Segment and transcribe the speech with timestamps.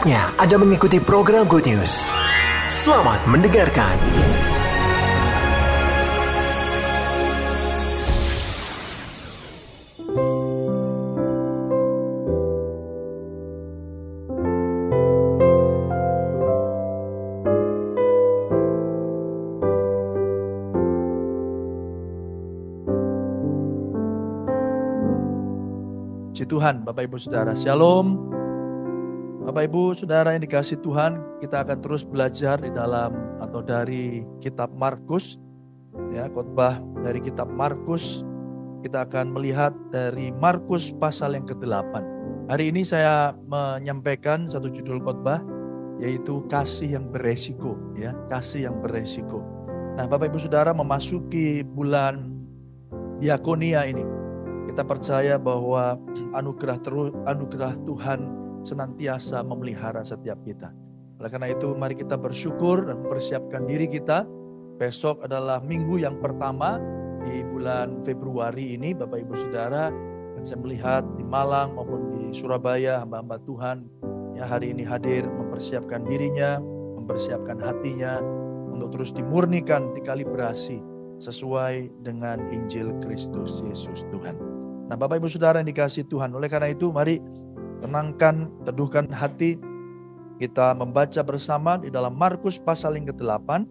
[0.00, 2.08] Saatnya Anda mengikuti program Good News.
[2.72, 4.00] Selamat mendengarkan.
[26.50, 27.52] Tuhan, Bapak Ibu Saudara.
[27.54, 28.39] Shalom.
[29.50, 34.70] Bapak Ibu Saudara yang dikasih Tuhan, kita akan terus belajar di dalam atau dari kitab
[34.78, 35.42] Markus.
[36.14, 38.22] Ya, khotbah dari kitab Markus.
[38.86, 41.98] Kita akan melihat dari Markus pasal yang ke-8.
[42.46, 45.42] Hari ini saya menyampaikan satu judul khotbah
[45.98, 49.42] yaitu kasih yang beresiko, ya, kasih yang beresiko.
[49.98, 52.38] Nah, Bapak Ibu Saudara memasuki bulan
[53.18, 54.06] diakonia ini.
[54.70, 55.98] Kita percaya bahwa
[56.38, 60.72] anugerah terus anugerah Tuhan senantiasa memelihara setiap kita.
[61.20, 64.24] Oleh karena itu mari kita bersyukur dan mempersiapkan diri kita.
[64.80, 66.80] Besok adalah minggu yang pertama
[67.20, 69.92] di bulan Februari ini Bapak Ibu Saudara.
[70.32, 73.84] Dan saya melihat di Malang maupun di Surabaya hamba-hamba Tuhan
[74.40, 76.56] yang hari ini hadir mempersiapkan dirinya,
[76.96, 78.16] mempersiapkan hatinya
[78.72, 80.80] untuk terus dimurnikan, dikalibrasi
[81.20, 84.40] sesuai dengan Injil Kristus Yesus Tuhan.
[84.88, 86.32] Nah Bapak Ibu Saudara yang dikasih Tuhan.
[86.32, 87.20] Oleh karena itu mari
[87.80, 89.56] tenangkan, teduhkan hati.
[90.40, 93.64] Kita membaca bersama di dalam Markus pasal yang ke-8.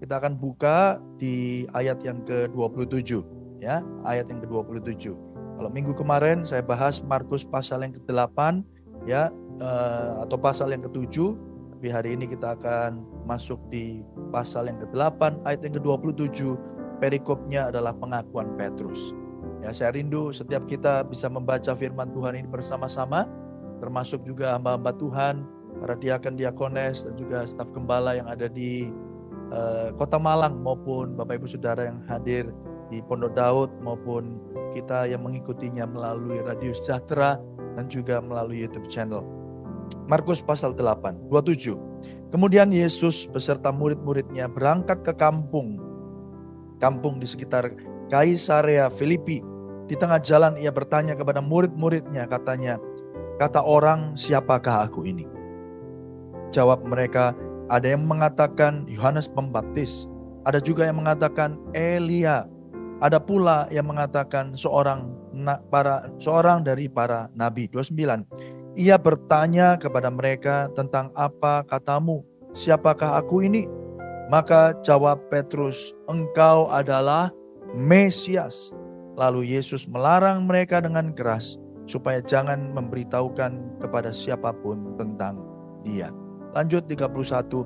[0.00, 3.20] Kita akan buka di ayat yang ke-27.
[3.60, 5.12] ya Ayat yang ke-27.
[5.58, 8.62] Kalau minggu kemarin saya bahas Markus pasal yang ke-8
[9.04, 14.02] ya eh, atau pasal yang ke-7 tapi hari ini kita akan masuk di
[14.34, 16.58] pasal yang ke-8 ayat yang ke-27
[16.98, 19.14] perikopnya adalah pengakuan Petrus.
[19.62, 23.30] Ya, saya rindu setiap kita bisa membaca firman Tuhan ini bersama-sama,
[23.78, 25.46] termasuk juga hamba-hamba Tuhan,
[25.78, 28.90] para diakan diakones dan juga staf gembala yang ada di
[29.54, 32.50] uh, Kota Malang maupun Bapak Ibu Saudara yang hadir
[32.88, 34.40] di Pondok Daud maupun
[34.72, 37.36] kita yang mengikutinya melalui Radio Sejahtera
[37.76, 39.22] dan juga melalui YouTube channel.
[40.08, 42.28] Markus pasal 8, 27.
[42.28, 45.80] Kemudian Yesus beserta murid-muridnya berangkat ke kampung.
[46.76, 47.72] Kampung di sekitar
[48.12, 49.40] Kaisarea Filipi.
[49.88, 52.76] Di tengah jalan ia bertanya kepada murid-muridnya katanya,
[53.38, 55.24] kata orang siapakah aku ini?
[56.50, 57.32] Jawab mereka,
[57.70, 60.10] ada yang mengatakan Yohanes Pembaptis,
[60.42, 62.44] ada juga yang mengatakan Elia,
[62.98, 65.14] ada pula yang mengatakan seorang
[65.70, 67.70] para seorang dari para nabi.
[67.70, 68.26] 29.
[68.78, 73.70] Ia bertanya kepada mereka tentang apa katamu, siapakah aku ini?
[74.28, 77.32] Maka jawab Petrus, engkau adalah
[77.72, 78.74] Mesias.
[79.18, 85.40] Lalu Yesus melarang mereka dengan keras supaya jangan memberitahukan kepada siapa pun tentang
[85.80, 86.12] dia.
[86.52, 87.64] Lanjut 31.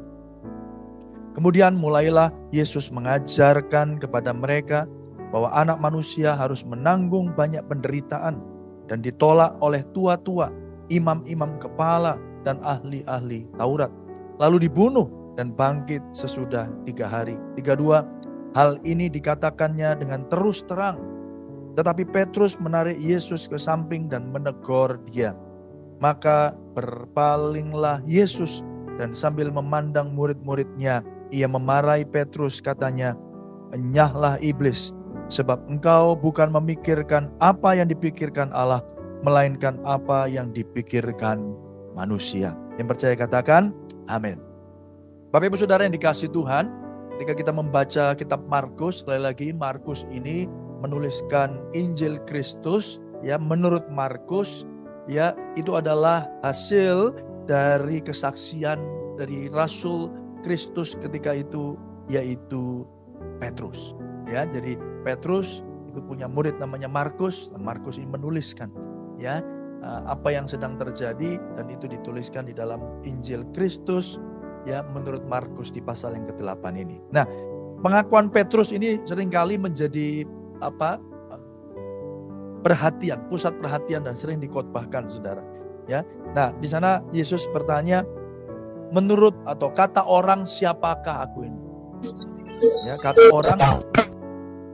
[1.34, 4.86] Kemudian mulailah Yesus mengajarkan kepada mereka
[5.34, 8.38] bahwa anak manusia harus menanggung banyak penderitaan
[8.86, 10.52] dan ditolak oleh tua-tua,
[10.92, 13.90] imam-imam kepala, dan ahli-ahli Taurat.
[14.38, 17.38] Lalu dibunuh dan bangkit sesudah tiga hari.
[17.56, 18.04] 32.
[18.52, 21.00] Hal ini dikatakannya dengan terus terang
[21.72, 25.32] tetapi Petrus menarik Yesus ke samping dan menegur dia.
[26.02, 28.60] Maka berpalinglah Yesus
[28.98, 31.00] dan sambil memandang murid-muridnya,
[31.32, 33.16] ia memarahi Petrus katanya,
[33.72, 34.92] Enyahlah iblis,
[35.32, 38.84] sebab engkau bukan memikirkan apa yang dipikirkan Allah,
[39.24, 41.40] melainkan apa yang dipikirkan
[41.96, 42.52] manusia.
[42.76, 43.72] Yang percaya katakan,
[44.12, 44.36] amin.
[45.32, 46.68] Bapak ibu saudara yang dikasih Tuhan,
[47.16, 50.44] ketika kita membaca kitab Markus, sekali lagi Markus ini
[50.82, 54.66] menuliskan Injil Kristus ya menurut Markus
[55.06, 57.14] ya itu adalah hasil
[57.46, 58.82] dari kesaksian
[59.14, 60.10] dari Rasul
[60.42, 61.78] Kristus ketika itu
[62.10, 62.82] yaitu
[63.38, 63.94] Petrus
[64.26, 64.74] ya jadi
[65.06, 65.62] Petrus
[65.94, 68.74] itu punya murid namanya Markus dan Markus ini menuliskan
[69.22, 69.38] ya
[69.82, 74.18] eh, apa yang sedang terjadi dan itu dituliskan di dalam Injil Kristus
[74.66, 77.02] ya menurut Markus di pasal yang ke-8 ini.
[77.10, 77.26] Nah,
[77.82, 80.22] pengakuan Petrus ini sering kali menjadi
[80.62, 81.02] apa
[82.62, 85.42] perhatian, pusat perhatian dan sering dikotbahkan Saudara.
[85.90, 86.06] Ya.
[86.32, 88.06] Nah, di sana Yesus bertanya,
[88.94, 91.60] menurut atau kata orang siapakah aku ini?
[92.86, 93.58] Ya, kata orang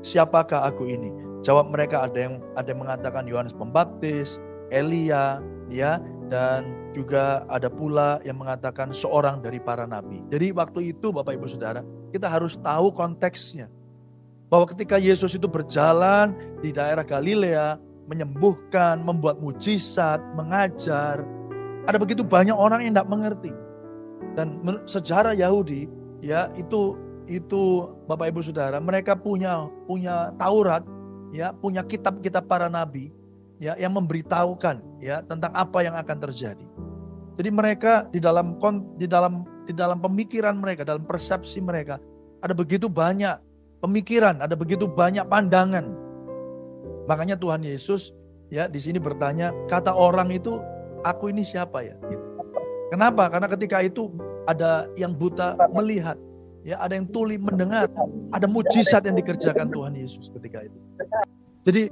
[0.05, 1.08] siapakah aku ini?
[1.40, 4.37] Jawab mereka ada yang ada yang mengatakan Yohanes Pembaptis,
[4.69, 5.40] Elia,
[5.73, 5.96] ya,
[6.29, 10.20] dan juga ada pula yang mengatakan seorang dari para nabi.
[10.29, 11.81] Jadi waktu itu Bapak Ibu Saudara,
[12.12, 13.73] kita harus tahu konteksnya
[14.49, 16.33] bahwa ketika Yesus itu berjalan
[16.65, 17.77] di daerah Galilea,
[18.09, 21.23] menyembuhkan, membuat mujizat, mengajar,
[21.89, 23.53] Ada begitu banyak orang yang tidak mengerti.
[24.37, 25.89] Dan sejarah Yahudi
[26.21, 30.85] ya itu itu Bapak Ibu Saudara, mereka punya punya Taurat,
[31.33, 33.09] ya, punya kitab-kitab para nabi
[33.56, 36.65] ya yang memberitahukan ya tentang apa yang akan terjadi.
[37.41, 38.61] Jadi mereka di dalam
[39.00, 41.97] di dalam di dalam pemikiran mereka, dalam persepsi mereka
[42.45, 43.48] ada begitu banyak
[43.83, 45.87] pemikiran, ada begitu banyak pandangan.
[47.09, 48.13] Makanya Tuhan Yesus
[48.53, 50.61] ya di sini bertanya, kata orang itu
[51.05, 51.97] aku ini siapa ya?
[52.89, 53.29] Kenapa?
[53.29, 54.09] Karena ketika itu
[54.49, 56.17] ada yang buta melihat,
[56.65, 57.89] ya ada yang tuli mendengar,
[58.33, 60.79] ada mujizat yang dikerjakan Tuhan Yesus ketika itu.
[61.69, 61.83] Jadi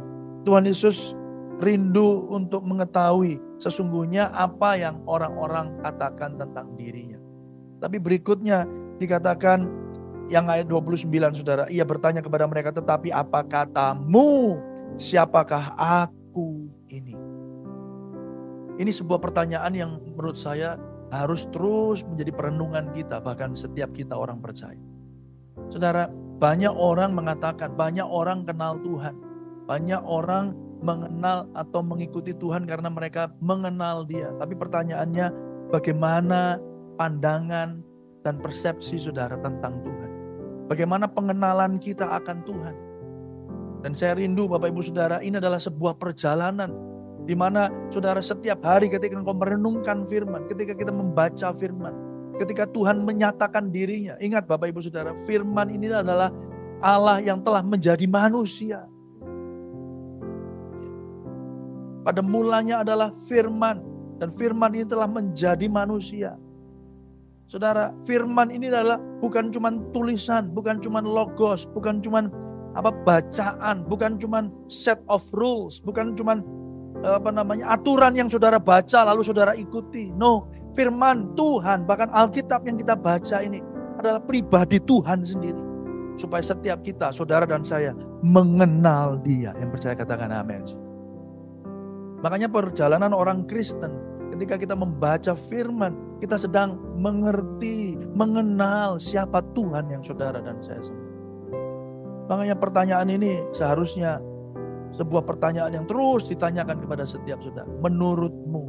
[0.49, 1.12] Tuhan Yesus
[1.61, 7.21] rindu untuk mengetahui sesungguhnya apa yang orang-orang katakan tentang dirinya.
[7.81, 8.65] Tapi berikutnya
[8.97, 9.69] dikatakan
[10.26, 11.06] yang ayat 29
[11.38, 14.58] saudara, ia bertanya kepada mereka, tetapi apa katamu?
[14.96, 17.14] Siapakah aku ini?
[18.76, 20.76] Ini sebuah pertanyaan yang menurut saya
[21.14, 24.78] harus terus menjadi perenungan kita, bahkan setiap kita orang percaya.
[25.70, 29.14] Saudara, banyak orang mengatakan, banyak orang kenal Tuhan.
[29.67, 34.31] Banyak orang mengenal atau mengikuti Tuhan karena mereka mengenal dia.
[34.37, 35.26] Tapi pertanyaannya,
[35.72, 36.61] bagaimana
[37.00, 37.81] pandangan
[38.22, 40.06] dan persepsi saudara tentang Tuhan?
[40.67, 42.77] Bagaimana pengenalan kita akan Tuhan?
[43.87, 46.75] Dan saya rindu Bapak Ibu Saudara, ini adalah sebuah perjalanan
[47.27, 51.95] di mana saudara setiap hari ketika engkau merenungkan firman, ketika kita membaca firman,
[52.39, 54.19] ketika Tuhan menyatakan dirinya.
[54.19, 56.35] Ingat Bapak Ibu Saudara, firman ini adalah
[56.83, 58.91] Allah yang telah menjadi manusia.
[62.07, 63.83] Pada mulanya adalah firman
[64.23, 66.39] dan firman ini telah menjadi manusia.
[67.46, 72.26] Saudara, firman ini adalah bukan cuma tulisan, bukan cuma logos, bukan cuma
[72.75, 76.43] apa bacaan, bukan cuma set of rules, bukan cuma
[77.06, 80.10] apa namanya aturan yang saudara baca lalu saudara ikuti.
[80.10, 83.62] No, firman Tuhan bahkan Alkitab yang kita baca ini
[83.94, 85.62] adalah pribadi Tuhan sendiri.
[86.19, 87.94] Supaya setiap kita, saudara dan saya
[88.26, 89.54] mengenal dia.
[89.60, 90.66] Yang percaya katakan amin.
[92.25, 94.06] Makanya perjalanan orang Kristen
[94.37, 101.17] ketika kita membaca firman, kita sedang mengerti, mengenal siapa Tuhan yang saudara dan saya sendiri.
[102.29, 104.21] Makanya pertanyaan ini seharusnya
[104.93, 107.69] sebuah pertanyaan yang terus ditanyakan kepada setiap saudara.
[107.81, 108.62] Menurutmu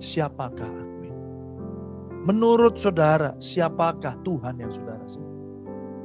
[0.00, 1.10] siapakah aku ini?
[2.24, 5.36] Menurut saudara siapakah Tuhan yang saudara sebut?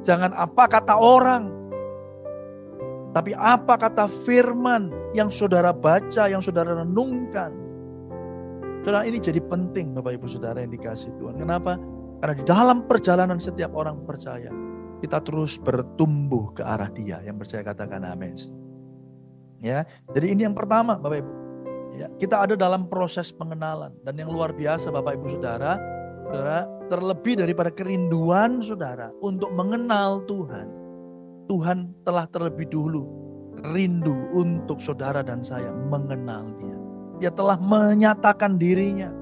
[0.04, 1.44] Jangan apa kata orang.
[3.16, 7.65] Tapi apa kata firman yang saudara baca, yang saudara renungkan.
[8.86, 11.42] Saudara ini jadi penting Bapak Ibu Saudara yang dikasih Tuhan.
[11.42, 11.74] Kenapa?
[12.22, 14.46] Karena di dalam perjalanan setiap orang percaya,
[15.02, 17.18] kita terus bertumbuh ke arah dia.
[17.26, 18.38] Yang percaya katakan amin.
[19.58, 19.82] Ya,
[20.14, 21.32] jadi ini yang pertama Bapak Ibu.
[21.98, 25.82] Ya, kita ada dalam proses pengenalan dan yang luar biasa Bapak Ibu Saudara,
[26.30, 30.70] Saudara, terlebih daripada kerinduan Saudara untuk mengenal Tuhan.
[31.50, 33.02] Tuhan telah terlebih dulu
[33.74, 36.75] rindu untuk saudara dan saya mengenal dia.
[37.18, 39.12] Dia telah menyatakan dirinya.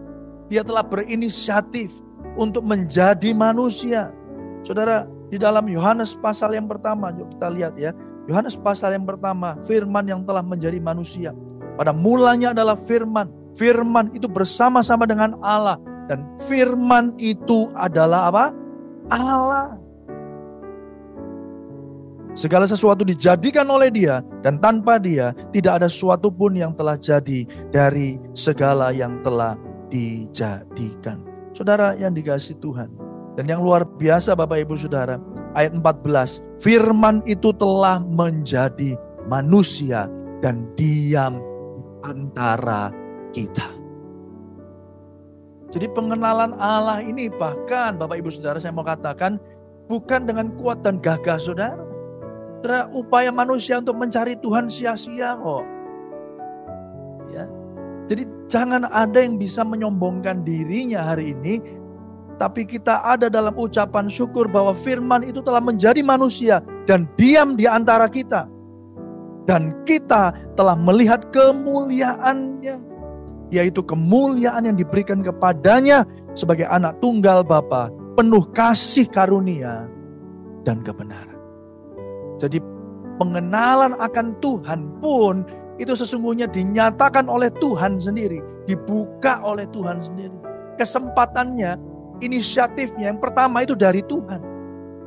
[0.50, 1.94] Dia telah berinisiatif
[2.35, 4.11] untuk menjadi manusia.
[4.67, 7.91] Saudara, di dalam Yohanes pasal yang pertama, yuk kita lihat ya.
[8.25, 11.37] Yohanes pasal yang pertama, firman yang telah menjadi manusia.
[11.76, 13.28] Pada mulanya adalah firman.
[13.54, 15.78] Firman itu bersama-sama dengan Allah.
[16.09, 18.45] Dan firman itu adalah apa?
[19.12, 19.84] Allah.
[22.35, 27.47] Segala sesuatu dijadikan oleh dia dan tanpa dia tidak ada sesuatu pun yang telah jadi
[27.71, 29.55] dari segala yang telah
[29.87, 31.23] dijadikan.
[31.55, 32.91] Saudara yang dikasih Tuhan.
[33.35, 35.19] Dan yang luar biasa Bapak Ibu Saudara,
[35.59, 38.95] ayat 14, firman itu telah menjadi
[39.26, 40.07] manusia
[40.38, 41.43] dan diam
[42.07, 42.95] antara
[43.35, 43.67] kita.
[45.75, 49.43] Jadi pengenalan Allah ini bahkan Bapak Ibu Saudara saya mau katakan
[49.91, 51.93] bukan dengan kuat dan gagah Saudara.
[52.64, 55.68] Saudara, upaya manusia untuk mencari Tuhan sia-sia kok.
[57.28, 57.44] Ya.
[58.09, 61.61] Jadi jangan ada yang bisa menyombongkan dirinya hari ini
[62.40, 67.68] tapi kita ada dalam ucapan syukur bahwa firman itu telah menjadi manusia dan diam di
[67.68, 68.49] antara kita.
[69.44, 72.80] Dan kita telah melihat kemuliaannya.
[73.52, 79.85] Yaitu kemuliaan yang diberikan kepadanya sebagai anak tunggal Bapa penuh kasih karunia
[80.64, 81.34] dan kebenaran.
[82.38, 82.59] Jadi
[83.19, 85.47] pengenalan akan Tuhan pun
[85.79, 90.35] itu sesungguhnya dinyatakan oleh Tuhan sendiri, dibuka oleh Tuhan sendiri.
[90.79, 91.79] Kesempatannya
[92.23, 94.43] inisiatifnya yang pertama itu dari Tuhan.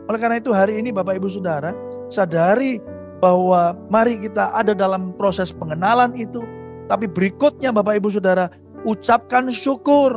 [0.08, 1.72] Oleh karena itu hari ini Bapak Ibu Saudara
[2.08, 2.80] sadari
[3.20, 6.40] bahwa mari kita ada dalam proses pengenalan itu.
[6.88, 8.48] Tapi berikutnya Bapak Ibu Saudara
[8.88, 10.16] ucapkan syukur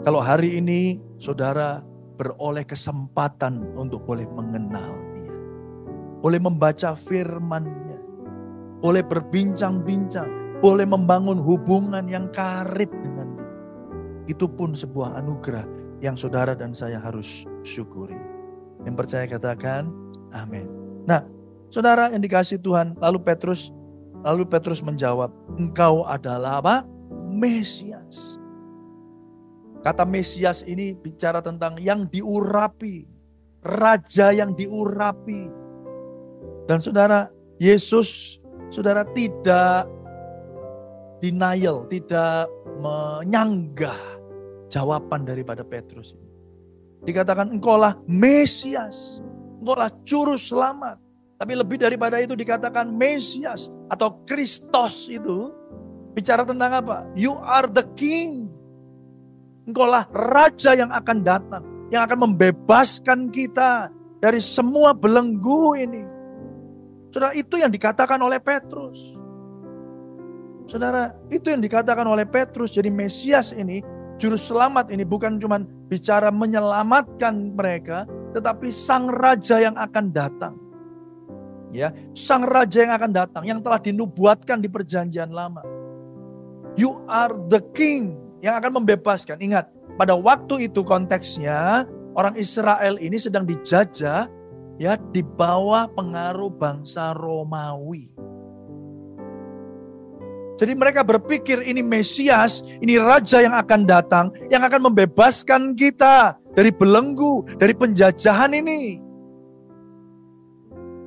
[0.00, 1.84] Kalau hari ini saudara
[2.16, 5.09] beroleh kesempatan untuk boleh mengenal.
[6.20, 7.98] Boleh membaca firman-Nya.
[8.80, 10.60] Boleh berbincang-bincang.
[10.60, 13.52] Boleh membangun hubungan yang karib dengan dia.
[14.36, 15.64] Itu pun sebuah anugerah
[16.04, 18.16] yang saudara dan saya harus syukuri.
[18.84, 19.88] Yang percaya katakan
[20.32, 20.68] amin.
[21.08, 21.24] Nah,
[21.72, 23.72] saudara yang dikasih Tuhan, lalu Petrus
[24.20, 26.76] lalu Petrus menjawab, "Engkau adalah apa?
[27.32, 28.40] Mesias."
[29.80, 33.08] Kata Mesias ini bicara tentang yang diurapi,
[33.64, 35.59] raja yang diurapi.
[36.70, 37.26] Dan saudara,
[37.58, 38.38] Yesus,
[38.70, 39.90] saudara tidak
[41.18, 42.46] denial, tidak
[42.78, 43.98] menyanggah
[44.70, 46.30] jawaban daripada Petrus ini.
[47.10, 49.18] Dikatakan engkaulah Mesias,
[49.58, 51.02] engkaulah juru selamat.
[51.42, 55.50] Tapi lebih daripada itu dikatakan Mesias atau Kristos itu
[56.14, 57.02] bicara tentang apa?
[57.18, 58.46] You are the king.
[59.66, 61.66] Engkaulah raja yang akan datang.
[61.90, 63.90] Yang akan membebaskan kita
[64.22, 66.19] dari semua belenggu ini.
[67.10, 69.18] Saudara, itu yang dikatakan oleh Petrus.
[70.70, 72.70] Saudara, itu yang dikatakan oleh Petrus.
[72.70, 73.82] Jadi Mesias ini,
[74.14, 75.58] juru selamat ini bukan cuma
[75.90, 80.54] bicara menyelamatkan mereka, tetapi sang raja yang akan datang.
[81.74, 85.62] Ya, sang raja yang akan datang yang telah dinubuatkan di perjanjian lama.
[86.78, 89.42] You are the king yang akan membebaskan.
[89.42, 89.66] Ingat,
[89.98, 94.30] pada waktu itu konteksnya orang Israel ini sedang dijajah
[94.80, 98.08] ya di bawah pengaruh bangsa Romawi.
[100.56, 106.68] Jadi mereka berpikir ini Mesias, ini raja yang akan datang, yang akan membebaskan kita dari
[106.68, 109.00] belenggu, dari penjajahan ini.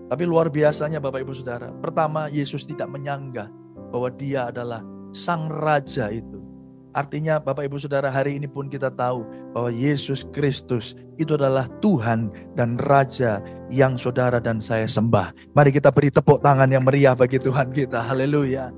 [0.09, 3.49] Tapi luar biasanya Bapak Ibu Saudara, pertama Yesus tidak menyanggah
[3.93, 4.81] bahwa dia adalah
[5.13, 6.52] sang raja itu.
[6.93, 12.29] Artinya Bapak Ibu Saudara hari ini pun kita tahu bahwa Yesus Kristus itu adalah Tuhan
[12.53, 13.41] dan Raja
[13.73, 15.33] yang saudara dan saya sembah.
[15.57, 17.97] Mari kita beri tepuk tangan yang meriah bagi Tuhan kita.
[18.05, 18.69] Haleluya.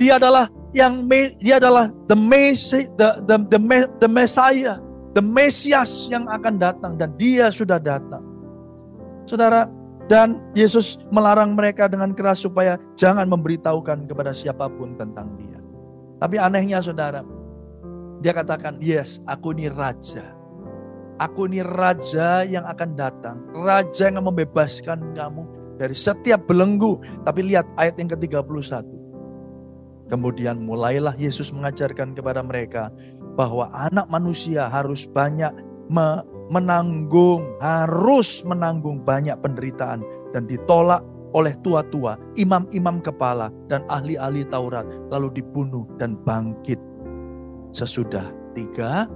[0.00, 1.04] Dia adalah yang
[1.40, 3.60] dia adalah the Messiah, the, the, the,
[4.00, 4.76] the Messiah,
[5.12, 8.24] the Mesias yang akan datang dan dia sudah datang.
[9.28, 9.68] Saudara,
[10.06, 15.55] dan Yesus melarang mereka dengan keras supaya jangan memberitahukan kepada siapa pun tentang dia.
[16.16, 17.20] Tapi anehnya saudara,
[18.24, 20.32] dia katakan, yes aku ini raja.
[21.16, 23.36] Aku ini raja yang akan datang.
[23.52, 25.48] Raja yang membebaskan kamu
[25.80, 27.00] dari setiap belenggu.
[27.24, 28.84] Tapi lihat ayat yang ke-31.
[30.06, 32.92] Kemudian mulailah Yesus mengajarkan kepada mereka
[33.34, 35.50] bahwa anak manusia harus banyak
[36.52, 41.02] menanggung, harus menanggung banyak penderitaan dan ditolak
[41.34, 46.78] oleh tua-tua, imam-imam kepala, dan ahli-ahli Taurat, lalu dibunuh dan bangkit
[47.74, 49.10] sesudah tiga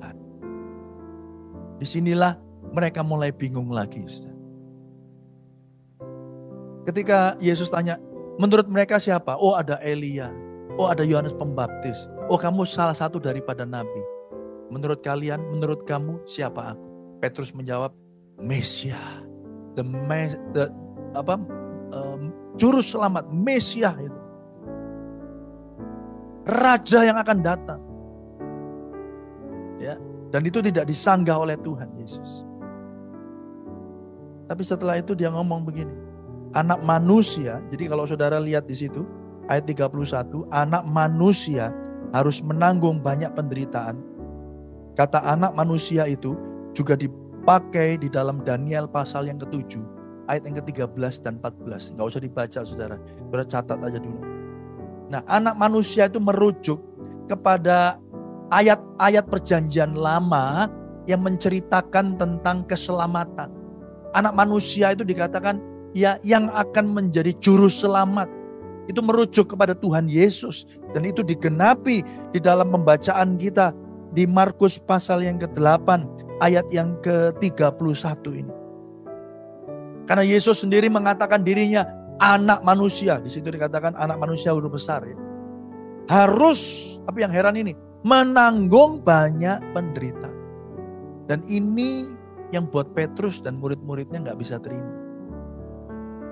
[0.00, 0.26] hari.
[1.78, 2.38] Di sinilah
[2.72, 4.02] mereka mulai bingung lagi.
[6.82, 8.00] Ketika Yesus tanya,
[8.42, 9.38] menurut mereka siapa?
[9.38, 10.32] Oh ada Elia,
[10.74, 14.02] oh ada Yohanes Pembaptis, oh kamu salah satu daripada nabi.
[14.72, 16.86] Menurut kalian, menurut kamu siapa aku?
[17.22, 17.94] Petrus menjawab,
[18.42, 18.98] Mesia,
[19.78, 19.84] the,
[20.56, 20.64] the,
[21.12, 21.36] apa
[21.92, 24.20] um, juru selamat Mesias itu.
[26.42, 27.80] Raja yang akan datang.
[29.78, 29.94] Ya,
[30.34, 32.46] dan itu tidak disanggah oleh Tuhan Yesus.
[34.50, 35.94] Tapi setelah itu dia ngomong begini.
[36.52, 39.06] Anak manusia, jadi kalau saudara lihat di situ
[39.48, 41.72] ayat 31, anak manusia
[42.12, 43.96] harus menanggung banyak penderitaan.
[44.92, 46.36] Kata anak manusia itu
[46.76, 51.94] juga dipakai di dalam Daniel pasal yang ketujuh ayat yang ke-13 dan 14.
[51.98, 52.96] Nggak usah dibaca saudara.
[52.98, 54.20] Saudara catat aja dulu.
[55.12, 56.78] Nah anak manusia itu merujuk
[57.26, 57.98] kepada
[58.52, 60.68] ayat-ayat perjanjian lama
[61.08, 63.50] yang menceritakan tentang keselamatan.
[64.12, 65.58] Anak manusia itu dikatakan
[65.96, 68.28] ya yang akan menjadi juru selamat.
[68.90, 70.68] Itu merujuk kepada Tuhan Yesus.
[70.92, 73.72] Dan itu digenapi di dalam pembacaan kita
[74.12, 75.88] di Markus pasal yang ke-8
[76.44, 78.61] ayat yang ke-31 ini.
[80.12, 81.88] Karena Yesus sendiri mengatakan dirinya
[82.20, 83.16] anak manusia.
[83.16, 85.16] Di situ dikatakan anak manusia huruf besar ya.
[86.04, 86.60] Harus,
[87.08, 87.72] tapi yang heran ini,
[88.04, 90.28] menanggung banyak penderita.
[91.24, 92.12] Dan ini
[92.52, 94.84] yang buat Petrus dan murid-muridnya nggak bisa terima.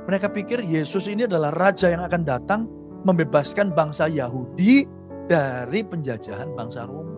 [0.05, 2.69] Mereka pikir Yesus ini adalah raja yang akan datang
[3.09, 4.85] membebaskan bangsa Yahudi
[5.25, 7.17] dari penjajahan bangsa Roma.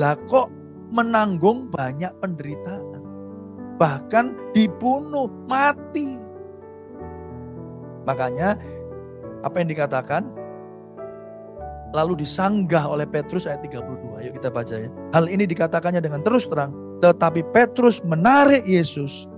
[0.00, 0.48] Lah kok
[0.88, 3.01] menanggung banyak penderitaan?
[3.76, 6.18] Bahkan dibunuh, mati.
[8.02, 8.58] Makanya
[9.42, 10.42] apa yang dikatakan?
[11.92, 14.24] lalu disanggah oleh Petrus ayat 32.
[14.28, 14.88] Yuk kita baca ya.
[15.12, 16.72] Hal ini dikatakannya dengan terus terang.
[17.04, 19.28] Tetapi Petrus menarik Yesus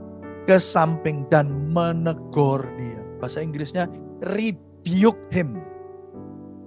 [0.46, 3.02] ke samping dan menegur dia.
[3.18, 3.90] Bahasa Inggrisnya
[4.22, 5.58] rebuke him.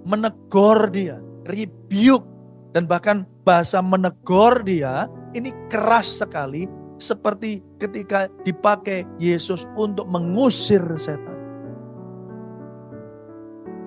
[0.04, 1.18] Menegur dia.
[1.48, 2.28] Rebuke.
[2.76, 6.68] Dan bahkan bahasa menegur dia ini keras sekali.
[6.98, 11.38] Seperti ketika dipakai Yesus untuk mengusir setan.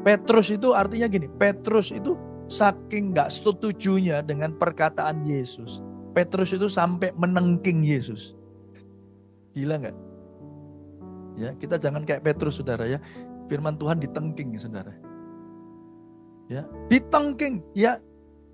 [0.01, 2.17] Petrus itu artinya gini, Petrus itu
[2.49, 5.83] saking nggak setujunya dengan perkataan Yesus.
[6.11, 8.35] Petrus itu sampai menengking Yesus.
[9.55, 9.97] Gila nggak?
[11.39, 12.99] Ya, kita jangan kayak Petrus saudara ya.
[13.47, 14.91] Firman Tuhan ditengking saudara.
[16.51, 17.99] Ya, ditengking ya.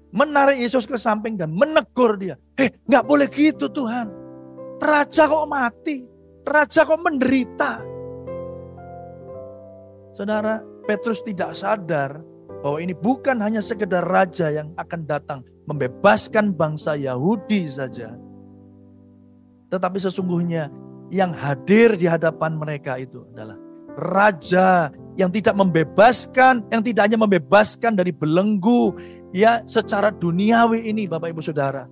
[0.07, 2.39] Menarik Yesus ke samping dan menegur dia.
[2.55, 4.07] Eh, nggak boleh gitu Tuhan.
[4.77, 5.97] Raja kok mati?
[6.45, 7.81] Raja kok menderita?
[10.13, 12.21] Saudara, Petrus tidak sadar
[12.61, 18.17] bahwa ini bukan hanya sekedar raja yang akan datang membebaskan bangsa Yahudi saja.
[19.67, 20.71] Tetapi sesungguhnya
[21.13, 23.59] yang hadir di hadapan mereka itu adalah
[23.97, 28.93] raja yang tidak membebaskan, yang tidak hanya membebaskan dari belenggu
[29.33, 31.89] ya secara duniawi ini Bapak Ibu Saudara.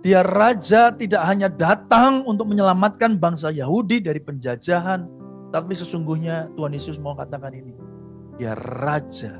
[0.00, 5.04] Dia raja tidak hanya datang untuk menyelamatkan bangsa Yahudi dari penjajahan,
[5.52, 7.76] tapi sesungguhnya Tuhan Yesus mau katakan ini.
[8.40, 9.36] Dia raja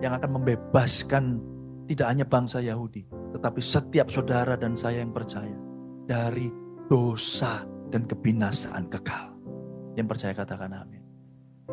[0.00, 1.24] yang akan membebaskan
[1.84, 3.04] tidak hanya bangsa Yahudi,
[3.36, 5.52] tetapi setiap saudara dan saya yang percaya
[6.08, 6.48] dari
[6.88, 7.60] dosa
[7.92, 9.36] dan kebinasaan kekal.
[10.00, 11.04] Yang percaya katakan amin.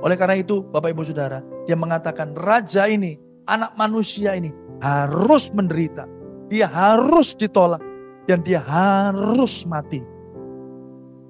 [0.03, 3.15] Oleh karena itu, Bapak Ibu Saudara, dia mengatakan raja ini,
[3.47, 4.51] anak manusia ini
[4.83, 6.03] harus menderita.
[6.51, 7.86] Dia harus ditolak
[8.27, 10.03] dan dia harus mati.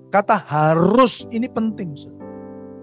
[0.09, 1.93] Kata harus ini penting.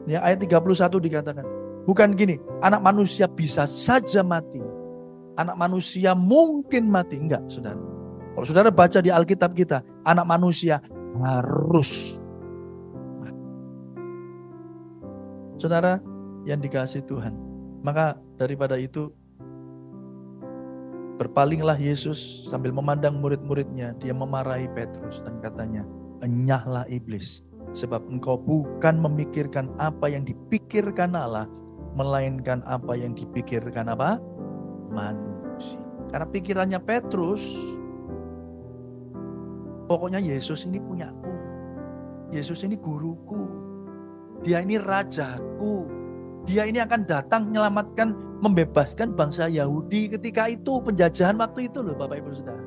[0.06, 1.44] Ya, ayat 31 dikatakan,
[1.84, 4.60] Bukan gini, anak manusia bisa saja mati.
[5.36, 7.20] Anak manusia mungkin mati.
[7.20, 7.76] Enggak, saudara.
[8.34, 10.80] Kalau saudara baca di Alkitab kita, anak manusia
[11.20, 12.16] harus
[13.20, 13.44] mati.
[15.60, 16.00] Saudara
[16.48, 17.36] yang dikasih Tuhan.
[17.84, 19.12] Maka daripada itu,
[21.16, 23.94] berpalinglah Yesus sambil memandang murid-muridnya.
[24.02, 25.86] Dia memarahi Petrus dan katanya,
[26.22, 27.46] enyahlah iblis.
[27.74, 31.50] Sebab engkau bukan memikirkan apa yang dipikirkan Allah,
[31.98, 34.18] melainkan apa yang dipikirkan apa?
[34.94, 35.82] Manusia.
[36.10, 37.42] Karena pikirannya Petrus,
[39.90, 41.32] pokoknya Yesus ini punyaku.
[42.30, 43.42] Yesus ini guruku.
[44.46, 45.86] Dia ini rajaku.
[46.44, 52.20] Dia ini akan datang menyelamatkan, membebaskan bangsa Yahudi ketika itu penjajahan waktu itu loh Bapak
[52.20, 52.64] Ibu Saudara.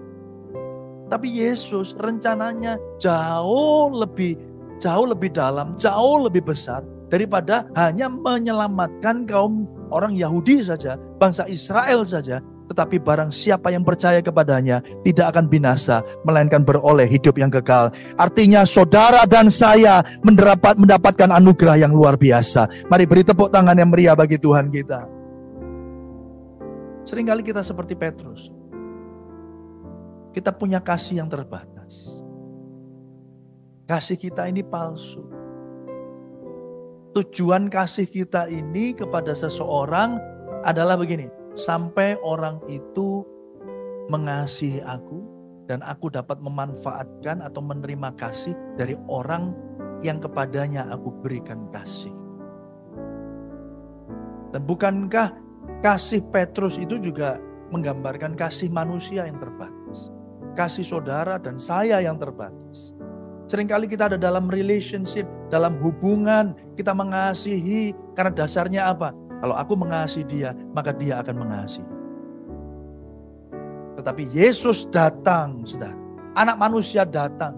[1.07, 4.35] Tapi Yesus rencananya jauh lebih
[4.81, 12.03] jauh lebih dalam, jauh lebih besar daripada hanya menyelamatkan kaum orang Yahudi saja, bangsa Israel
[12.03, 17.89] saja, tetapi barang siapa yang percaya kepadanya tidak akan binasa, melainkan beroleh hidup yang kekal.
[18.19, 22.67] Artinya saudara dan saya mendapat, mendapatkan anugerah yang luar biasa.
[22.91, 25.16] Mari beri tepuk tangan yang meriah bagi Tuhan kita.
[27.07, 28.51] Seringkali kita seperti Petrus.
[30.35, 32.19] Kita punya kasih yang terbatas.
[33.87, 35.37] Kasih kita ini palsu
[37.17, 40.21] tujuan kasih kita ini kepada seseorang
[40.61, 41.25] adalah begini,
[41.57, 43.25] sampai orang itu
[44.13, 45.25] mengasihi aku
[45.65, 49.49] dan aku dapat memanfaatkan atau menerima kasih dari orang
[50.05, 52.13] yang kepadanya aku berikan kasih.
[54.53, 55.33] Dan bukankah
[55.81, 57.37] kasih Petrus itu juga
[57.69, 60.09] menggambarkan kasih manusia yang terbatas.
[60.57, 62.97] Kasih saudara dan saya yang terbatas.
[63.47, 69.15] Seringkali kita ada dalam relationship, dalam hubungan, kita mengasihi karena dasarnya apa?
[69.39, 71.87] Kalau aku mengasihi dia, maka dia akan mengasihi.
[74.01, 75.95] Tetapi Yesus datang, saudara.
[76.37, 77.55] Anak manusia datang.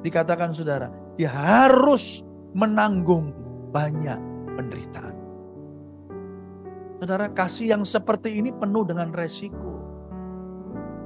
[0.00, 3.32] Dikatakan saudara, dia harus menanggung
[3.72, 4.18] banyak
[4.56, 5.11] penderitaan.
[7.02, 9.74] Saudara, kasih yang seperti ini penuh dengan resiko.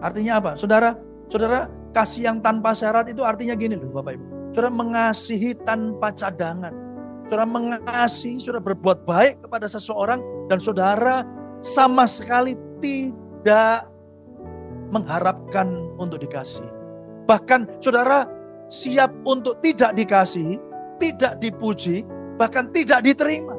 [0.04, 0.52] Artinya apa?
[0.60, 0.92] Saudara,
[1.32, 4.52] saudara Kasih yang tanpa syarat itu artinya gini loh Bapak Ibu.
[4.52, 6.76] Saudara mengasihi tanpa cadangan.
[7.24, 10.20] Saudara mengasihi, saudara berbuat baik kepada seseorang
[10.52, 11.24] dan saudara
[11.64, 12.52] sama sekali
[12.84, 13.88] tidak
[14.92, 16.68] mengharapkan untuk dikasih.
[17.24, 18.28] Bahkan saudara
[18.68, 20.60] siap untuk tidak dikasih,
[21.00, 22.04] tidak dipuji,
[22.36, 23.55] bahkan tidak diterima.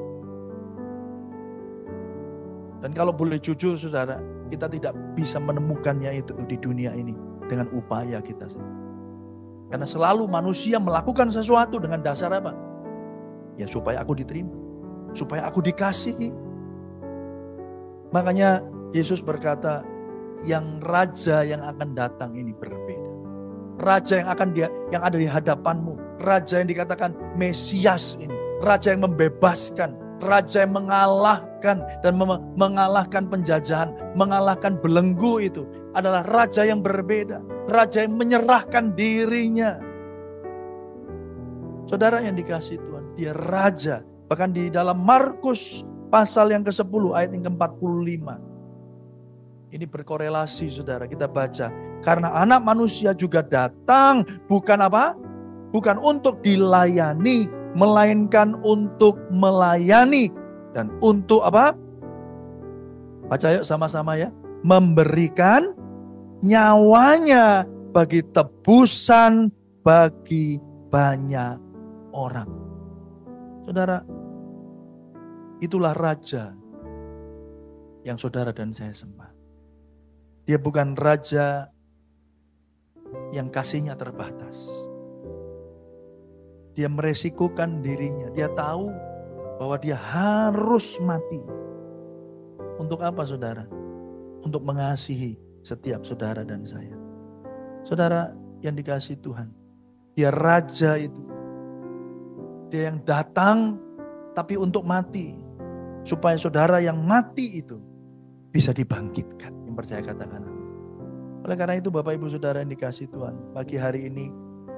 [2.78, 4.22] Dan kalau boleh jujur saudara,
[4.54, 7.18] kita tidak bisa menemukannya itu di dunia ini
[7.50, 8.78] dengan upaya kita sendiri.
[9.68, 12.56] Karena selalu manusia melakukan sesuatu dengan dasar apa?
[13.60, 14.54] Ya supaya aku diterima.
[15.12, 16.32] Supaya aku dikasihi.
[18.16, 18.64] Makanya
[18.96, 19.84] Yesus berkata,
[20.46, 23.10] yang raja yang akan datang ini berbeda.
[23.82, 29.06] Raja yang akan dia yang ada di hadapanmu, raja yang dikatakan Mesias ini, raja yang
[29.06, 32.14] membebaskan, raja yang mengalahkan dan
[32.58, 39.78] mengalahkan penjajahan, mengalahkan belenggu itu adalah raja yang berbeda, raja yang menyerahkan dirinya.
[41.88, 44.04] Saudara yang dikasih Tuhan, dia raja.
[44.28, 48.28] Bahkan di dalam Markus pasal yang ke-10 ayat yang ke-45.
[49.68, 51.72] Ini berkorelasi saudara, kita baca.
[52.04, 55.16] Karena anak manusia juga datang bukan apa?
[55.72, 60.32] Bukan untuk dilayani, melainkan untuk melayani
[60.72, 61.74] dan untuk apa?
[63.28, 64.32] Baca yuk sama-sama ya.
[64.64, 65.76] Memberikan
[66.46, 69.50] nyawanya bagi tebusan
[69.82, 71.58] bagi banyak
[72.14, 72.52] orang.
[73.68, 74.00] Saudara,
[75.60, 76.56] itulah raja
[78.08, 79.32] yang saudara dan saya sembah.
[80.48, 81.68] Dia bukan raja
[83.36, 84.87] yang kasihnya terbatas
[86.78, 88.30] dia meresikukan dirinya.
[88.38, 88.94] Dia tahu
[89.58, 91.42] bahwa dia harus mati.
[92.78, 93.66] Untuk apa saudara?
[94.46, 95.34] Untuk mengasihi
[95.66, 96.94] setiap saudara dan saya.
[97.82, 98.30] Saudara
[98.62, 99.50] yang dikasih Tuhan.
[100.14, 101.18] Dia raja itu.
[102.70, 103.82] Dia yang datang
[104.38, 105.34] tapi untuk mati.
[106.06, 107.82] Supaya saudara yang mati itu
[108.54, 109.66] bisa dibangkitkan.
[109.66, 110.46] Yang percaya katakan
[111.42, 113.56] Oleh karena itu Bapak Ibu Saudara yang dikasih Tuhan.
[113.58, 114.30] Pagi hari ini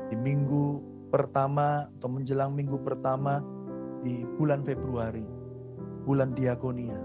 [0.09, 3.41] di minggu pertama atau menjelang minggu pertama
[4.05, 5.25] di bulan Februari,
[6.05, 6.97] bulan diakonia.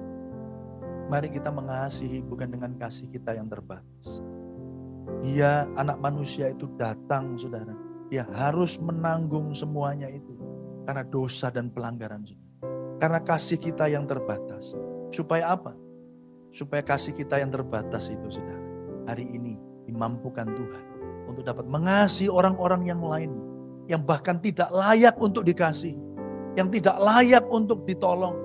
[1.04, 4.24] Mari kita mengasihi bukan dengan kasih kita yang terbatas.
[5.20, 7.76] Dia anak manusia itu datang saudara.
[8.08, 10.32] Dia harus menanggung semuanya itu.
[10.84, 12.24] Karena dosa dan pelanggaran.
[13.00, 14.76] Karena kasih kita yang terbatas.
[15.12, 15.76] Supaya apa?
[16.52, 18.64] Supaya kasih kita yang terbatas itu saudara.
[19.12, 20.84] Hari ini dimampukan Tuhan.
[21.28, 23.53] Untuk dapat mengasihi orang-orang yang lain
[23.90, 25.96] yang bahkan tidak layak untuk dikasih,
[26.56, 28.36] yang tidak layak untuk ditolong.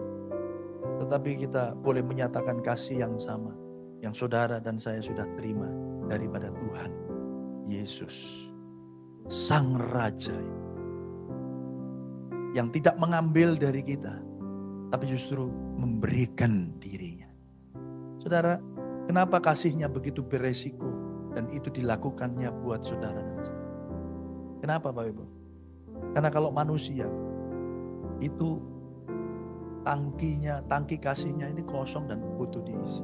[0.99, 3.56] Tetapi kita boleh menyatakan kasih yang sama,
[4.04, 5.71] yang saudara dan saya sudah terima
[6.12, 6.91] daripada Tuhan
[7.63, 8.47] Yesus,
[9.32, 10.36] Sang Raja
[12.58, 14.17] yang tidak mengambil dari kita,
[14.89, 15.47] tapi justru
[15.78, 17.30] memberikan dirinya.
[18.19, 18.58] Saudara,
[19.06, 20.89] kenapa kasihnya begitu beresiko
[21.38, 23.59] dan itu dilakukannya buat saudara dan saya?
[24.60, 25.26] Kenapa Bapak Ibu?
[26.15, 27.08] Karena kalau manusia
[28.19, 28.60] itu
[29.88, 33.04] tangkinya, tangki kasihnya ini kosong dan butuh diisi.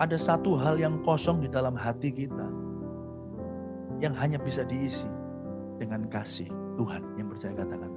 [0.00, 2.48] Ada satu hal yang kosong di dalam hati kita
[4.00, 5.08] yang hanya bisa diisi
[5.76, 6.48] dengan kasih
[6.80, 7.92] Tuhan yang percaya katakan.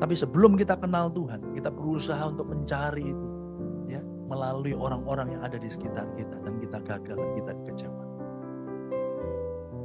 [0.00, 3.28] Tapi sebelum kita kenal Tuhan, kita berusaha untuk mencari itu
[3.92, 7.99] ya melalui orang-orang yang ada di sekitar kita dan kita gagal kita kecewa.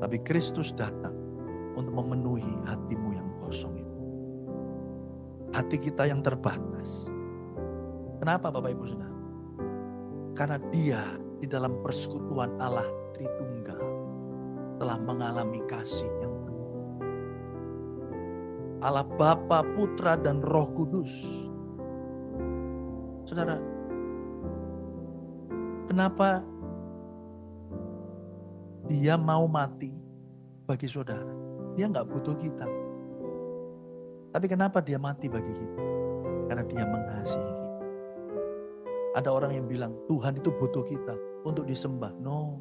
[0.06, 1.18] Tapi Kristus datang
[1.74, 4.02] untuk memenuhi hatimu yang kosong itu.
[5.50, 7.10] Hati kita yang terbatas.
[8.22, 9.18] Kenapa Bapak Ibu Saudara?
[10.38, 11.02] Karena dia
[11.42, 12.86] di dalam persekutuan Allah
[13.18, 13.82] Tritunggal
[14.78, 16.70] telah mengalami kasih yang penuh.
[18.86, 21.18] Allah Bapa, Putra, dan Roh Kudus.
[23.26, 23.58] Saudara,
[25.90, 26.46] kenapa
[28.86, 29.95] dia mau mati
[30.66, 31.30] bagi saudara.
[31.78, 32.66] Dia nggak butuh kita.
[34.36, 35.82] Tapi kenapa dia mati bagi kita?
[36.52, 37.66] Karena dia mengasihi kita.
[39.16, 41.16] Ada orang yang bilang Tuhan itu butuh kita
[41.48, 42.12] untuk disembah.
[42.20, 42.60] No.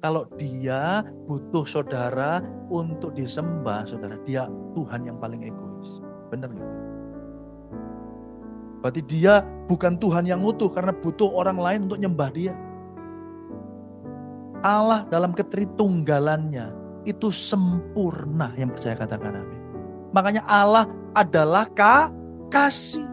[0.00, 2.40] Kalau dia butuh saudara
[2.72, 6.00] untuk disembah, saudara, dia Tuhan yang paling egois.
[6.32, 6.72] Benar nggak?
[8.80, 12.56] Berarti dia bukan Tuhan yang utuh karena butuh orang lain untuk nyembah dia.
[14.64, 19.60] Allah dalam ketritunggalannya itu sempurna yang percaya katakan amin.
[20.10, 20.84] Makanya Allah
[21.14, 22.10] adalah ka
[22.50, 23.06] kasih.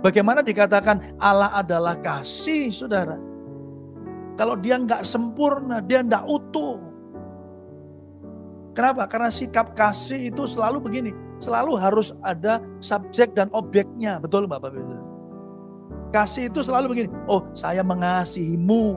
[0.00, 3.20] Bagaimana dikatakan Allah adalah kasih, saudara?
[4.40, 6.80] Kalau dia nggak sempurna, dia nggak utuh.
[8.72, 9.04] Kenapa?
[9.04, 14.72] Karena sikap kasih itu selalu begini, selalu harus ada subjek dan objeknya, betul Bapak?
[16.08, 18.96] Kasih itu selalu begini, oh saya mengasihimu,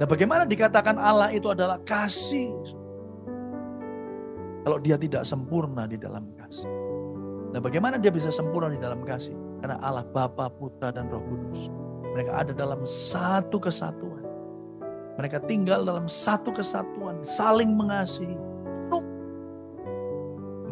[0.00, 2.52] Nah bagaimana dikatakan Allah itu adalah kasih?
[4.62, 6.70] Kalau dia tidak sempurna di dalam kasih.
[7.52, 9.34] Nah bagaimana dia bisa sempurna di dalam kasih?
[9.60, 11.70] Karena Allah Bapa, Putra, dan Roh Kudus.
[12.14, 14.22] Mereka ada dalam satu kesatuan.
[15.20, 18.38] Mereka tinggal dalam satu kesatuan, saling mengasihi.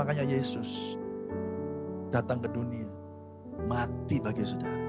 [0.00, 0.96] Makanya Yesus
[2.08, 2.88] datang ke dunia
[3.68, 4.80] mati bagi saudara.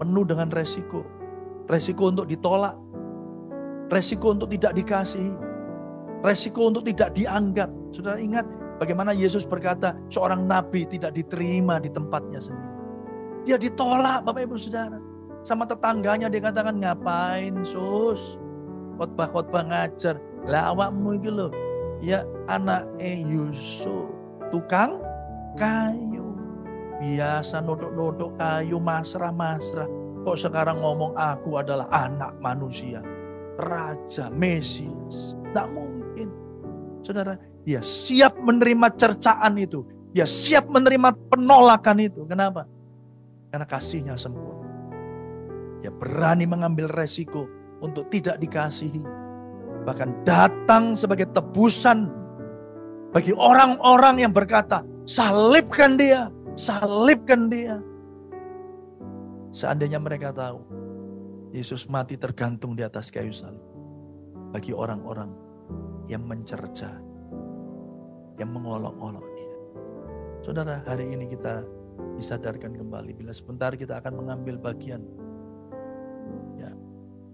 [0.00, 1.00] Penuh dengan resiko.
[1.64, 2.76] Resiko untuk ditolak.
[3.90, 5.34] Resiko untuk tidak dikasihi.
[6.22, 7.66] Resiko untuk tidak dianggap.
[7.90, 8.46] Saudara ingat
[8.78, 12.70] bagaimana Yesus berkata seorang nabi tidak diterima di tempatnya sendiri.
[13.42, 15.02] Dia ditolak Bapak Ibu Saudara.
[15.42, 18.38] Sama tetangganya dia katakan ngapain sus.
[18.94, 20.22] Khotbah-khotbah ngajar.
[20.46, 21.50] Lah awakmu itu loh.
[21.98, 24.06] Ya anak e Yusuf.
[24.54, 25.02] Tukang
[25.58, 26.30] kayu.
[27.00, 29.88] Biasa nodok-nodok kayu masrah-masrah.
[30.20, 33.00] Kok sekarang ngomong aku adalah anak manusia.
[33.60, 35.36] Raja, Mesias.
[35.38, 36.28] Tidak mungkin.
[37.04, 39.84] Saudara, dia siap menerima cercaan itu.
[40.10, 42.26] Dia siap menerima penolakan itu.
[42.26, 42.66] Kenapa?
[43.52, 44.66] Karena kasihnya sempurna.
[45.80, 47.46] Dia berani mengambil resiko
[47.80, 49.00] untuk tidak dikasihi.
[49.86, 52.10] Bahkan datang sebagai tebusan
[53.10, 57.82] bagi orang-orang yang berkata, salibkan dia, salibkan dia.
[59.50, 60.62] Seandainya mereka tahu,
[61.50, 63.62] Yesus mati tergantung di atas kayu salib.
[64.54, 65.30] Bagi orang-orang
[66.06, 66.94] yang mencerca,
[68.38, 69.56] yang mengolok-olok dia.
[70.46, 71.62] Saudara, hari ini kita
[72.14, 75.04] disadarkan kembali bila sebentar kita akan mengambil bagian
[76.56, 76.72] ya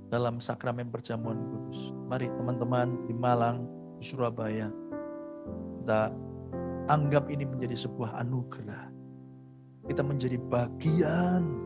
[0.09, 1.93] dalam sakramen perjamuan kudus.
[2.09, 3.69] Mari teman-teman di Malang,
[4.01, 4.69] di Surabaya,
[5.83, 6.13] kita
[6.89, 8.93] anggap ini menjadi sebuah anugerah.
[9.87, 11.66] Kita menjadi bagian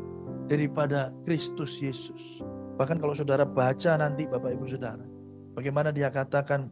[0.51, 2.43] daripada Kristus Yesus.
[2.75, 5.07] Bahkan kalau saudara baca nanti Bapak Ibu Saudara,
[5.55, 6.67] bagaimana dia katakan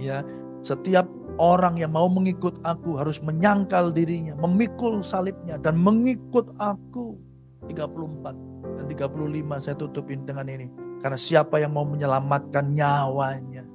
[0.00, 0.24] ya
[0.64, 1.04] setiap
[1.36, 7.20] orang yang mau mengikut aku harus menyangkal dirinya, memikul salibnya dan mengikut aku.
[7.66, 10.70] 34 dan 35 saya tutupin dengan ini.
[11.02, 13.66] Karena siapa yang mau menyelamatkan nyawanya.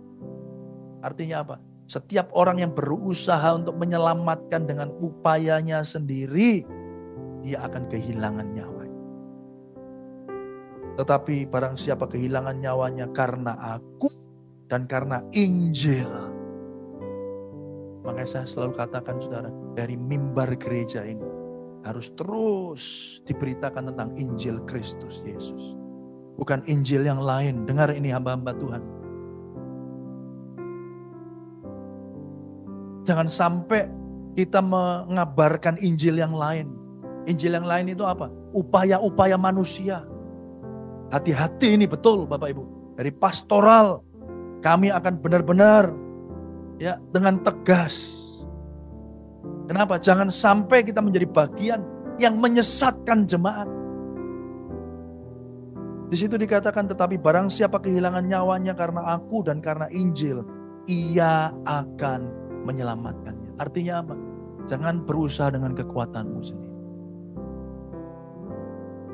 [1.03, 1.55] Artinya apa?
[1.91, 6.63] Setiap orang yang berusaha untuk menyelamatkan dengan upayanya sendiri,
[7.43, 8.80] dia akan kehilangan nyawanya.
[10.99, 14.11] Tetapi barang siapa kehilangan nyawanya karena aku
[14.67, 16.11] dan karena Injil.
[18.01, 21.27] Makanya saya selalu katakan saudara, dari mimbar gereja ini
[21.85, 22.83] harus terus
[23.25, 25.77] diberitakan tentang Injil Kristus Yesus.
[26.37, 27.69] Bukan Injil yang lain.
[27.69, 28.81] Dengar ini hamba-hamba Tuhan
[33.01, 33.89] Jangan sampai
[34.37, 36.69] kita mengabarkan Injil yang lain.
[37.25, 38.29] Injil yang lain itu apa?
[38.53, 40.05] Upaya-upaya manusia.
[41.11, 42.63] Hati-hati ini betul Bapak Ibu.
[42.95, 43.99] Dari pastoral
[44.63, 45.91] kami akan benar-benar
[46.79, 48.15] ya dengan tegas.
[49.67, 49.99] Kenapa?
[49.99, 51.83] Jangan sampai kita menjadi bagian
[52.15, 53.67] yang menyesatkan jemaat.
[56.11, 60.43] Di situ dikatakan tetapi barang siapa kehilangan nyawanya karena aku dan karena Injil,
[60.87, 62.21] ia akan
[62.67, 63.55] menyelamatkannya.
[63.59, 64.15] Artinya apa?
[64.67, 66.79] Jangan berusaha dengan kekuatanmu sendiri.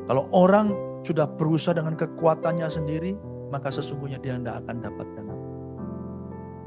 [0.09, 3.15] Kalau orang sudah berusaha dengan kekuatannya sendiri,
[3.47, 5.47] maka sesungguhnya dia tidak akan dapatkan apa.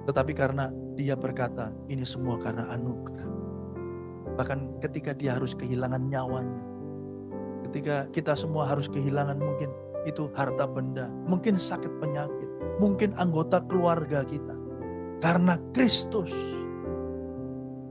[0.09, 3.29] Tetapi karena dia berkata, ini semua karena anugerah.
[4.41, 6.63] Bahkan ketika dia harus kehilangan nyawanya,
[7.69, 9.69] ketika kita semua harus kehilangan mungkin
[10.09, 12.49] itu harta benda, mungkin sakit penyakit,
[12.81, 14.57] mungkin anggota keluarga kita.
[15.21, 16.33] Karena Kristus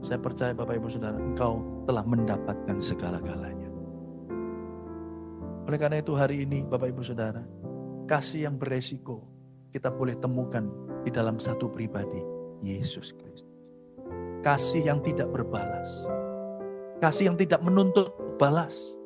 [0.02, 3.69] saya percaya Bapak Ibu Saudara, engkau telah mendapatkan segala-galanya.
[5.68, 7.44] Oleh karena itu hari ini Bapak Ibu Saudara,
[8.08, 9.26] kasih yang beresiko
[9.70, 10.66] kita boleh temukan
[11.06, 12.20] di dalam satu pribadi,
[12.64, 13.46] Yesus Kristus.
[14.40, 16.08] Kasih yang tidak berbalas.
[16.98, 18.96] Kasih yang tidak menuntut balas.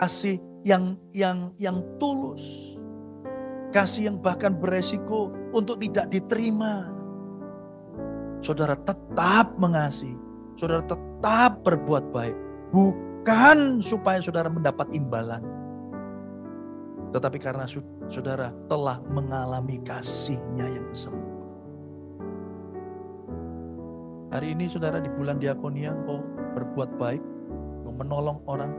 [0.00, 2.74] Kasih yang yang yang tulus.
[3.70, 6.94] Kasih yang bahkan beresiko untuk tidak diterima
[8.44, 10.14] saudara tetap mengasihi,
[10.60, 12.36] saudara tetap berbuat baik,
[12.70, 13.13] bukan
[13.80, 15.40] supaya saudara mendapat imbalan,
[17.16, 17.64] tetapi karena
[18.12, 21.32] saudara telah mengalami kasihnya yang sempurna.
[24.34, 26.20] Hari ini saudara di bulan diakonia engkau
[26.58, 27.22] berbuat baik,
[27.80, 28.72] engkau menolong orang,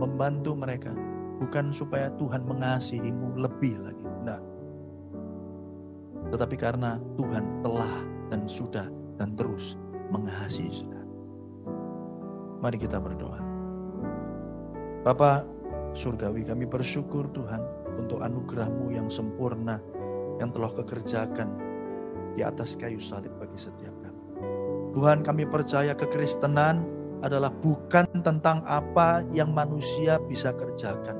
[0.00, 0.90] membantu mereka,
[1.38, 4.06] bukan supaya Tuhan mengasihimu lebih lagi.
[4.24, 4.40] Nah,
[6.34, 7.94] tetapi karena Tuhan telah
[8.32, 8.88] dan sudah
[9.20, 9.78] dan terus
[10.10, 10.95] mengasihi saudara.
[12.66, 13.38] Mari kita berdoa.
[15.06, 15.46] Bapa
[15.94, 17.62] surgawi kami bersyukur Tuhan
[17.94, 19.78] untuk anugerahmu yang sempurna
[20.42, 21.46] yang telah kekerjakan
[22.34, 24.22] di atas kayu salib bagi setiap kami.
[24.98, 26.82] Tuhan kami percaya kekristenan
[27.22, 31.14] adalah bukan tentang apa yang manusia bisa kerjakan.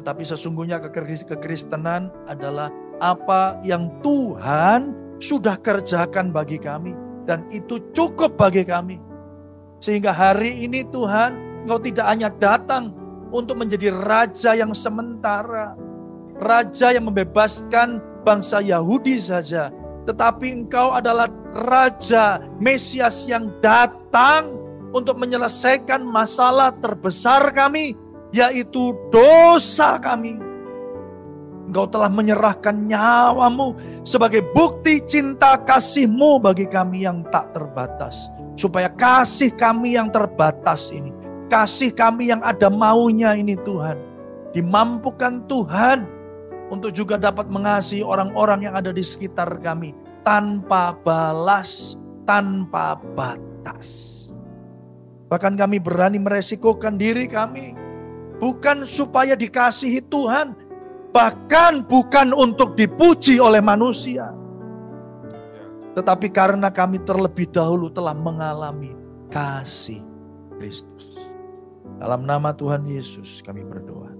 [0.00, 2.72] Tetapi sesungguhnya kekristenan adalah
[3.04, 6.96] apa yang Tuhan sudah kerjakan bagi kami
[7.28, 9.09] dan itu cukup bagi kami.
[9.80, 12.92] Sehingga hari ini Tuhan, Engkau tidak hanya datang
[13.30, 15.76] untuk menjadi raja yang sementara.
[16.40, 19.68] Raja yang membebaskan bangsa Yahudi saja.
[20.08, 24.56] Tetapi engkau adalah Raja Mesias yang datang
[24.96, 27.92] untuk menyelesaikan masalah terbesar kami,
[28.32, 30.49] yaitu dosa kami.
[31.70, 38.26] Engkau telah menyerahkan nyawamu sebagai bukti cinta kasihmu bagi kami yang tak terbatas.
[38.58, 41.14] Supaya kasih kami yang terbatas ini,
[41.46, 43.94] kasih kami yang ada maunya ini Tuhan,
[44.50, 46.02] dimampukan Tuhan
[46.74, 49.94] untuk juga dapat mengasihi orang-orang yang ada di sekitar kami
[50.26, 51.94] tanpa balas,
[52.26, 54.18] tanpa batas.
[55.30, 57.78] Bahkan kami berani meresikokan diri kami
[58.42, 60.69] bukan supaya dikasihi Tuhan,
[61.10, 64.30] bahkan bukan untuk dipuji oleh manusia.
[65.94, 68.94] Tetapi karena kami terlebih dahulu telah mengalami
[69.30, 70.02] kasih
[70.58, 71.18] Kristus.
[71.98, 74.19] Dalam nama Tuhan Yesus kami berdoa.